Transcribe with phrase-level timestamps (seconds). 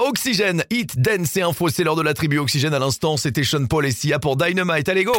[0.00, 2.72] Oxygène, Hit, Dance et Info, c'est l'heure de la tribu Oxygène.
[2.72, 5.12] À l'instant, c'était Sean Paul et Sia pour Dynamite, allez go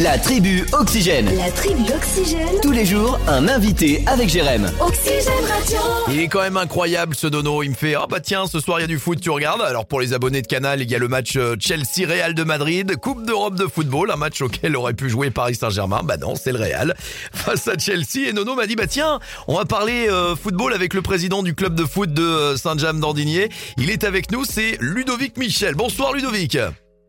[0.00, 1.30] La tribu Oxygène.
[1.36, 2.48] La tribu Oxygène.
[2.62, 4.72] Tous les jours, un invité avec Jérém.
[4.80, 5.78] Oxygène Radio.
[6.08, 8.78] Il est quand même incroyable ce dono, il me fait «Ah bah tiens, ce soir
[8.78, 10.94] il y a du foot, tu regardes?» Alors pour les abonnés de Canal, il y
[10.94, 14.94] a le match euh, Chelsea-Real de Madrid, Coupe d'Europe de football, un match auquel aurait
[14.94, 16.94] pu jouer Paris Saint-Germain, bah non, c'est le Real,
[17.34, 20.94] face à Chelsea, et Nono m'a dit «Bah tiens, on va parler euh, football avec
[20.94, 25.36] le président du club de foot de euh, Saint-James-d'Andinier, il est avec nous, c'est Ludovic
[25.36, 25.74] Michel.
[25.74, 26.56] Bonsoir Ludovic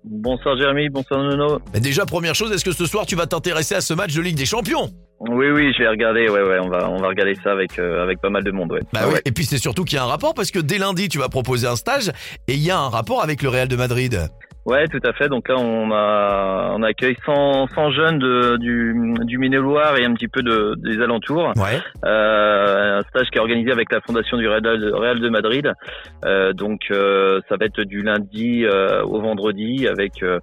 [0.05, 1.59] Bonsoir Jérémy, bonsoir Nono.
[1.73, 4.21] Mais Déjà, première chose, est-ce que ce soir tu vas t'intéresser à ce match de
[4.21, 4.89] Ligue des Champions?
[5.21, 8.03] Oui, oui, je vais regarder, ouais, ouais, on va, on va regarder ça avec, euh,
[8.03, 8.81] avec pas mal de monde, ouais.
[8.91, 9.21] Bah Ah oui, ouais.
[9.23, 11.29] et puis c'est surtout qu'il y a un rapport parce que dès lundi tu vas
[11.29, 12.09] proposer un stage
[12.49, 14.27] et il y a un rapport avec le Real de Madrid.
[14.65, 15.27] Ouais, tout à fait.
[15.27, 18.95] Donc là, on a, on accueille 100, 100 jeunes de, du,
[19.25, 21.51] du Maine-et-Loire et un petit peu de, des alentours.
[21.57, 21.81] Ouais.
[22.05, 25.69] Euh, un stage qui est organisé avec la fondation du Real de, Real de Madrid.
[26.25, 30.39] Euh, donc euh, ça va être du lundi euh, au vendredi avec euh,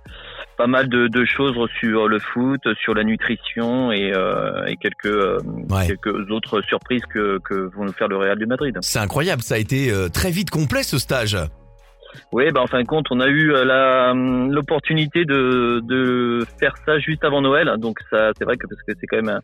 [0.58, 5.06] pas mal de, de choses sur le foot, sur la nutrition et, euh, et quelques,
[5.06, 5.38] euh,
[5.70, 5.86] Ouais.
[5.86, 8.76] quelques autres surprises que, que vont nous faire le Real de Madrid.
[8.82, 11.36] C'est incroyable, ça a été très vite complet ce stage.
[12.32, 16.44] Oui, bah en fin de compte, on a eu euh, la hum, l'opportunité de, de
[16.58, 17.72] faire ça juste avant Noël.
[17.78, 19.40] Donc ça, c'est vrai que parce que c'est quand même un-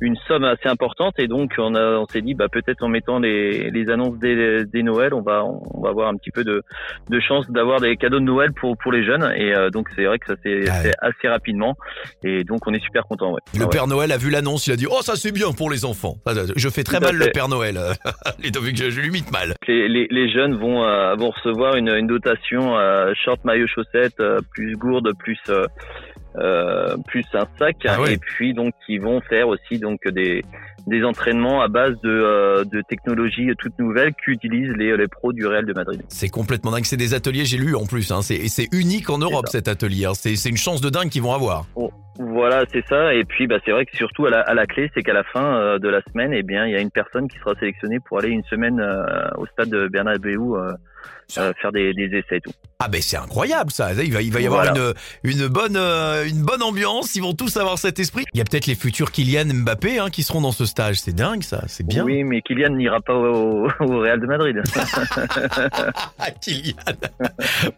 [0.00, 3.18] une somme assez importante et donc on a on s'est dit bah peut-être en mettant
[3.18, 6.62] les, les annonces dès, dès Noël, on va on va avoir un petit peu de
[7.10, 10.04] de chance d'avoir des cadeaux de Noël pour pour les jeunes et euh, donc c'est
[10.04, 10.82] vrai que ça s'est Ah ouais.
[10.84, 11.76] fait assez rapidement
[12.22, 13.32] et donc on est super content.
[13.32, 13.40] Ouais.
[13.54, 13.70] Le Ah ouais.
[13.70, 16.14] Père Noël a vu l'annonce, il a dit «Oh ça c'est bien pour les enfants».
[16.56, 17.26] Je fais très mal le.
[17.34, 17.78] Père Noël.
[18.42, 19.54] Ludovic, je, je l'imite mal.
[19.68, 24.18] les, les, les jeunes vont, euh, vont recevoir une, une dotation euh, short maillot chaussette
[24.20, 28.14] euh, plus gourde plus euh, plus un sac Ah ouais.
[28.14, 30.44] et puis donc ils vont faire aussi donc des
[30.86, 35.66] des entraînements à base de, de technologies toutes nouvelles qu'utilisent les, les pros du Real
[35.66, 36.02] de Madrid.
[36.08, 38.22] C'est complètement dingue, c'est des ateliers, j'ai lu en plus, hein.
[38.22, 40.14] c'est unique en Europe cet atelier, hein.
[40.14, 41.66] c'est c'est une chance de dingue qu'ils vont avoir.
[42.22, 43.14] Voilà, c'est ça.
[43.14, 45.24] Et puis, bah, c'est vrai que surtout à la, à la clé, c'est qu'à la
[45.24, 47.98] fin euh, de la semaine, eh bien, il y a une personne qui sera sélectionnée
[48.06, 49.04] pour aller une semaine euh,
[49.38, 50.72] au stade de Bernabéu euh,
[51.38, 52.50] euh, faire des, des essais et tout.
[52.82, 54.92] Ah ben c'est incroyable ça, il va, il va y avoir Voilà.
[55.22, 58.24] une, une, bonne, une bonne ambiance, ils vont tous avoir cet esprit.
[58.34, 61.14] Il y a peut-être les futurs Kylian Mbappé hein, qui seront dans ce stage, c'est
[61.14, 62.04] dingue ça, c'est bien.
[62.04, 64.56] Oui, mais Kylian n'ira pas au, au Real de Madrid.
[66.18, 66.74] Ah, Kylian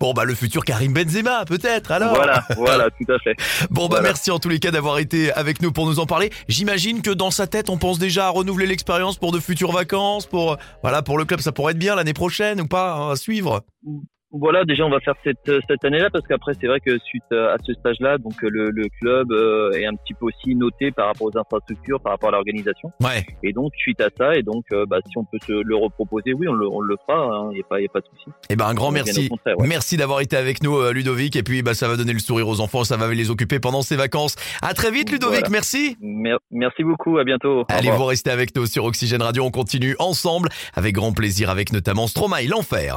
[0.00, 3.34] Bon bah le futur Karim Benzema peut-être alors voilà, voilà, tout à fait.
[3.70, 4.03] Bon bah Voilà.
[4.09, 6.31] merci en tous les cas d'avoir été avec nous pour nous en parler.
[6.48, 10.26] J'imagine que dans sa tête on pense déjà à renouveler l'expérience pour de futures vacances,
[10.26, 13.16] pour voilà pour le club ça pourrait être bien l'année prochaine ou pas hein, à
[13.16, 13.62] suivre.
[14.32, 17.56] Voilà, déjà on va faire cette cette année-là parce qu'après c'est vrai que suite à
[17.65, 21.28] ce stage-là, donc le, le club euh, est un petit peu aussi noté par rapport
[21.32, 22.91] aux infrastructures, par rapport à l'organisation.
[23.03, 23.25] Ouais.
[23.42, 26.32] Et donc suite à ça, et donc euh, bah, si on peut se le reproposer,
[26.32, 27.48] oui, on le, on le fera.
[27.53, 28.31] Il n'y a pas y a pas de souci.
[28.50, 29.28] Eh ben un grand merci.
[29.47, 29.66] ouais.
[29.69, 32.48] Merci d'avoir été avec nous euh, Ludovic et puis bah ça va donner le sourire
[32.48, 34.37] aux enfants, ça va les occuper pendant ces vacances.
[34.62, 35.50] À très vite Ludovic, Voilà.
[35.50, 35.97] merci.
[36.00, 37.65] Mer- merci beaucoup, à bientôt.
[37.69, 41.72] Allez vous restez avec nous sur Oxygène Radio, on continue ensemble avec grand plaisir avec
[41.72, 42.91] notamment Stromae l'enfer.